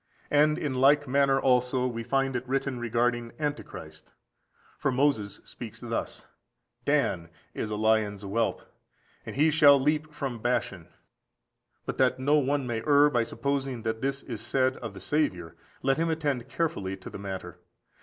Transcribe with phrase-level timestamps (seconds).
[0.31, 4.09] And in like manner also we find it written regarding Antichrist.
[4.79, 6.25] For Moses speaks thus:
[6.85, 8.63] "Dan is a lion's whelp,
[9.27, 10.79] and he shall leap from Bashan."14301430 Deut.
[10.79, 11.47] xxxiii.
[11.85, 11.85] 22.
[11.85, 15.55] But that no one may err by supposing that this is said of the Saviour,
[15.83, 17.59] let him attend carefully to the matter.